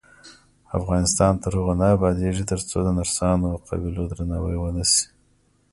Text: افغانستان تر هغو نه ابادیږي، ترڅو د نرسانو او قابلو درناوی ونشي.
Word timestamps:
افغانستان 0.79 1.33
تر 1.43 1.51
هغو 1.57 1.73
نه 1.81 1.87
ابادیږي، 1.95 2.43
ترڅو 2.51 2.77
د 2.83 2.89
نرسانو 2.97 3.45
او 3.51 3.57
قابلو 3.67 4.01
درناوی 4.11 4.55
ونشي. 4.59 5.03